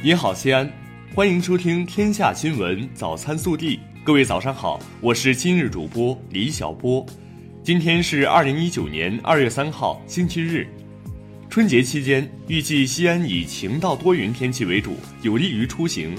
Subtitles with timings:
[0.00, 0.70] 你好，西安，
[1.12, 3.76] 欢迎收听《天下新闻早餐速递》。
[4.04, 7.04] 各位早上好，我是今日主播李小波。
[7.64, 10.68] 今天是二零一九年二月三号，星期日。
[11.50, 16.14] 春节期间，预计西安以晴到多云天气为主，有利于出行。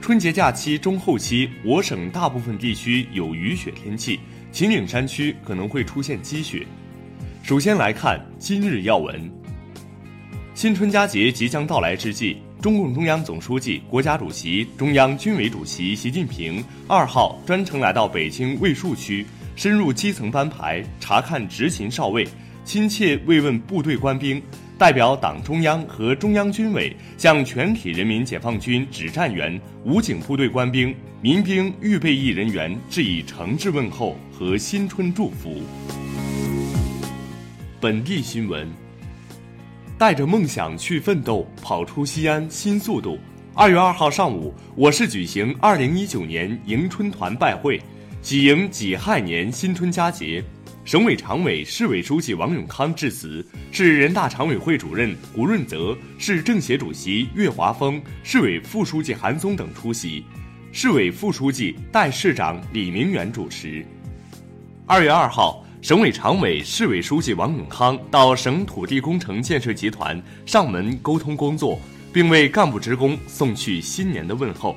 [0.00, 4.20] 春节假期中后期，我省大部分地区有雨雪天气，
[4.52, 6.64] 秦岭山区可能会出现积雪。
[7.42, 9.28] 首先来看今日要闻。
[10.54, 22.26] 新春佳节即将到来之际，中共中央总书记、国家主席、中央军委主席习近平二号专程来到北京卫戍区，深入基层班排，查看执勤哨位，
[22.64, 24.42] 亲切慰问部队官兵，
[24.78, 35.60] 代表党中央和中央军委向全体人民解放军指战员、武警部队官兵、民兵预备役人员致以诚挚问候和新春祝福。
[37.78, 38.66] 本地新闻：
[39.96, 43.18] 带着梦想去奋斗，跑出西安新速度。
[43.54, 47.80] 二月二号上午，我市举行二零一九年迎春团拜会，
[48.20, 50.42] 喜迎己亥年新春佳节。
[50.84, 60.24] 省委常委、市委书记王永康致辞，市人大常委会主任胡润泽、市政协主席岳华峰、市委副书记韩松等出席，
[60.72, 63.86] 市委副书记、代市长李明远主持。
[64.86, 65.63] 二月二号。
[65.84, 71.78] 省委常委、市委书记王永康到省土地工程建设集团上门沟通工作，
[72.10, 74.74] 并为干部职工送去新年的问候。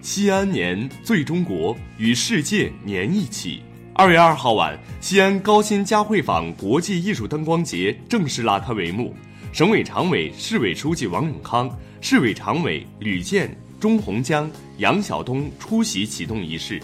[0.00, 3.62] 西安年最中国，与世界年一起。
[3.92, 9.14] 二月二号晚，西安高新嘉汇坊国际艺术灯光节正式拉开帷幕。
[9.52, 16.80] 省委常委、市委书记王永康、市委常委吕健、钟洪江、杨晓东出席启动仪式。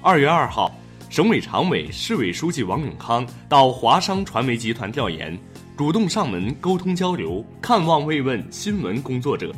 [0.00, 0.74] 二月二号。
[1.14, 5.38] 省委常委、市委书记王永康到华商传媒集团调研，
[5.76, 9.54] 主动上门沟通交流，看望慰问新闻工作者。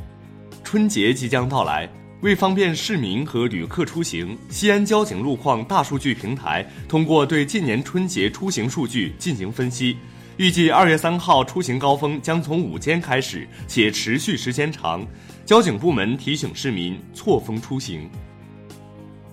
[0.63, 1.89] 春节即将到来，
[2.21, 9.97] 为方便市民和旅客出行，西安交警路况大数据平台通过对近年春节出行数据进行分析，
[10.37, 15.03] 预计二月三号出行高峰将从午间开始，且持续时间长。
[15.47, 18.11] 交警部门提醒市民错峰出行。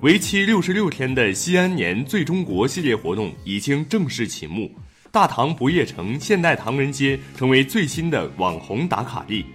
[0.04, 4.70] 为期六十六天的西安年最中国系列活动已经正式启幕，
[5.12, 9.46] 大唐不夜城现代唐人街成为最新的网红打卡地。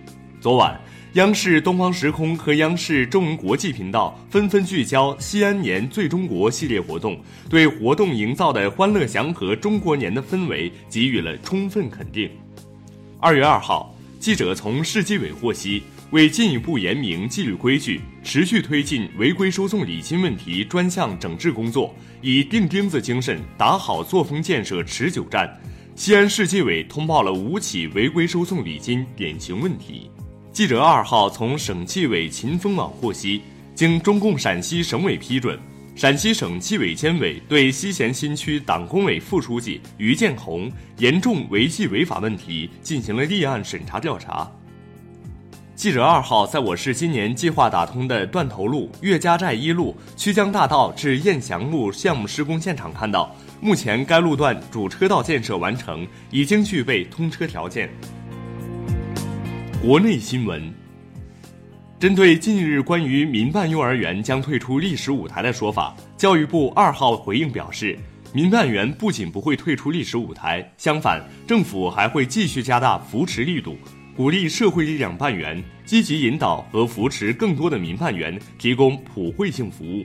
[0.41, 0.81] 昨晚，
[1.12, 7.20] 央视东方时空和央视中文国际频道纷纷聚焦西安年最中国系列活动，
[7.50, 12.31] 对活动营造的欢乐祥和中国年的氛围给予了充分肯定。
[13.20, 15.82] 二月二号，记者从市纪委获悉。
[16.10, 25.54] 为进一步严明纪律规矩，持续推进违规收送礼金问题专项整治工作，以钉钉子精神打好作风建设持久战。
[25.94, 30.10] 西安市纪委通报了五起违规收送礼金典型问题。
[30.50, 33.42] 记者二号从省纪委秦风网获悉，
[33.75, 35.58] 经中共陕西省委批准，
[35.94, 44.50] 陕西省纪委监委对西咸新区党工委副书记于建红严重违纪违法问题进行了立案审查调查。
[45.78, 57.88] 记者二号在我市今年计划打通的断头路岳家寨一路曲江大道至雁翔路项目施工现场看到，目前该路段主车道建设完成，已经具备通车条件。
[59.80, 60.74] 国内新闻：
[62.00, 67.96] 针对近日关于民办幼儿园将退出历史舞台的说法，教育部二号回应表示，
[68.32, 73.76] 民办园不仅不会退出历史舞台，相反，政府还会继续加大扶持力度。
[74.18, 80.04] 鼓励社会力量办园，积极引导和扶持更多的民办园提供普惠性服务。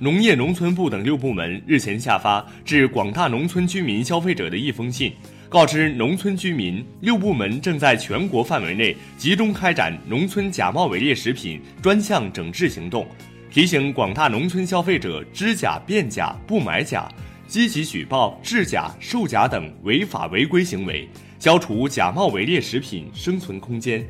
[0.00, 5.12] 农业农村部等六部门日前下发致广大农村居民消费者的一封信，
[5.48, 13.06] 告知农村居民，六部门正在全国范围内集中开展农村假冒伪劣食品专项整治行动，
[13.52, 17.08] 提醒广大农村消费者知假辨假不买假，
[17.46, 21.08] 积极举报制假售假等违法违规行为。
[21.38, 24.06] 消除假冒伪劣食品生存空间。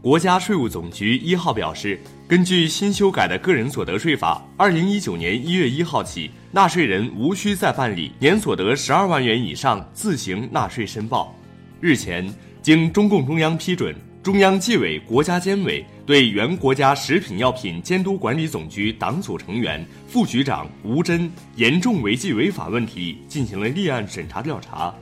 [0.00, 11.34] 国家税务总局一号表示，根据新修改的个人所得税法，二零一九年一月一号起，纳税人无需再办理年所得十二万元以上自行纳税申报。
[11.80, 12.32] 日前，
[12.62, 24.94] 经中共中央批准，中央纪委国家监委对原国家食品药品监督管理总局党组成员、副局长吴真严重违纪违法问题进行了立案审查调查。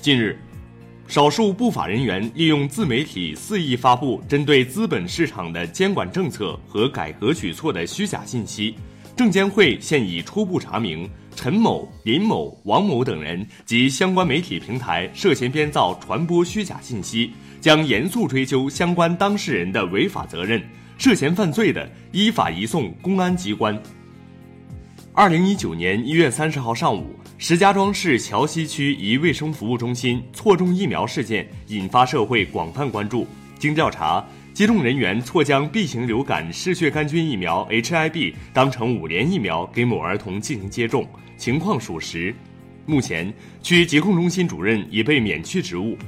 [0.00, 0.36] 近日。
[1.12, 8.74] 少数不法人员利用自媒体肆意发布针对资本市场的监管政策和改革举措的虚假信息，
[9.14, 11.06] 证监会现已初步查明，
[11.36, 20.62] 陈某、林某、王某等人及相关媒体平台涉嫌编造、传播虚假信息，将严肃追究相关当事人的违法责任。
[20.96, 23.78] 涉嫌犯罪的，依法移送公安机关。
[25.12, 27.14] 二零一九年一月三十号上午，
[27.44, 33.26] 石家庄市桥西区一卫生服务中心错种疫苗事件引发社会广泛关注。
[33.58, 34.24] 经调查，
[34.54, 41.04] 接种人员错将 B 型流感嗜血杆菌疫苗 HIB 当成五联疫苗给某儿童进行接种，
[41.36, 42.32] 情况属实。
[42.86, 45.98] 目前，区疾控中心主任已被免去职务。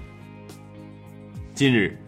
[1.53, 1.99] 近日。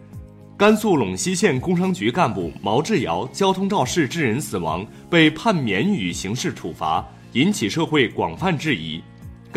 [0.55, 9.03] 甘肃陇西县工商局干部毛志尧交通肇事致人死亡，被判免予刑事处罚，引起社会广泛质疑。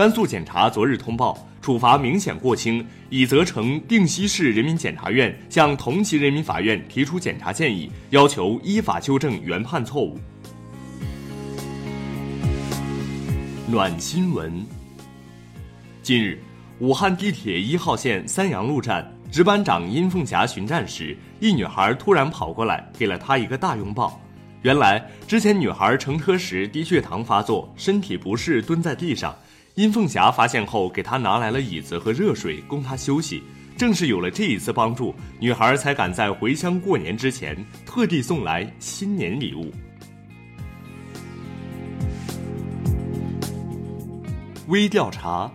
[0.00, 10.18] 甘肃检察昨日通报，处罚明显过轻，已责成定西市人民检察院向同级人民法院提出检察建议，要求依法纠正原判错误。
[13.68, 14.64] 暖新闻。
[16.02, 16.42] 近日，
[16.78, 19.06] 武汉地铁一号线三阳路站。
[19.30, 24.18] 值班长殷凤霞巡站时，一女孩突然跑过来，给了她一个大拥抱。
[24.62, 29.36] 原来之前女孩乘车时低血糖发作，身体不适，蹲在地上。
[29.74, 33.42] 殷凤霞发现后，给她拿来了椅子和热水，供她休息。
[33.76, 37.56] 正是有了这一次帮助，女孩才敢在回乡过年之前，
[37.86, 39.72] 特地送来新年礼物。
[44.68, 45.50] 微调查，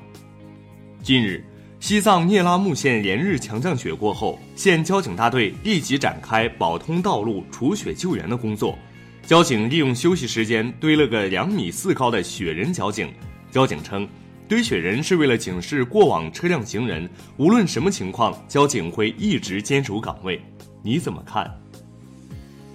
[1.04, 1.44] 近日。
[1.82, 8.76] 西藏聂拉木县连日强降雪过后，县交警大队立即展开保通道路、除雪救援的工作。
[9.22, 13.14] 交警利用休息时间堆了个两米四高的雪人交警。
[13.56, 14.06] 交警称，
[14.50, 20.42] 堆雪人是为了警示过往车辆行人，无论什么情况，交警会一直坚守岗位。
[20.84, 21.50] 你怎么看？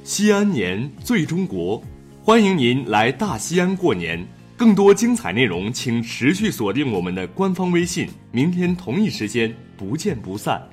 [0.04, 1.82] 西安年最中国，
[2.22, 4.26] 欢迎您来大西安过年。
[4.56, 8.08] 更多精彩内容，请持续锁定我们的官方微信。
[8.32, 10.66] 明天同一时间，不见不散。